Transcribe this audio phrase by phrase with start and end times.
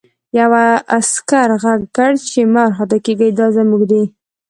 [0.39, 0.65] یوه
[0.97, 4.03] عسکر غږ کړ چې مه وارخطا کېږه دا زموږ دي